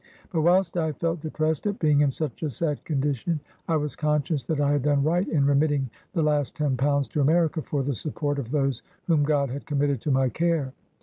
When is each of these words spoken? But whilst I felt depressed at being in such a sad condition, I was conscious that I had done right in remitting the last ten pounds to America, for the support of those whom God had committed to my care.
But 0.33 0.41
whilst 0.41 0.77
I 0.77 0.93
felt 0.93 1.21
depressed 1.21 1.67
at 1.67 1.77
being 1.77 2.01
in 2.01 2.09
such 2.09 2.41
a 2.41 2.49
sad 2.49 2.83
condition, 2.85 3.39
I 3.67 3.75
was 3.75 3.95
conscious 3.95 4.43
that 4.45 4.59
I 4.59 4.71
had 4.71 4.81
done 4.81 5.03
right 5.03 5.27
in 5.27 5.45
remitting 5.45 5.91
the 6.13 6.23
last 6.23 6.55
ten 6.55 6.75
pounds 6.75 7.07
to 7.09 7.21
America, 7.21 7.61
for 7.61 7.83
the 7.83 7.93
support 7.93 8.39
of 8.39 8.49
those 8.49 8.81
whom 9.05 9.21
God 9.21 9.51
had 9.51 9.67
committed 9.67 10.01
to 10.01 10.09
my 10.09 10.27
care. 10.29 10.73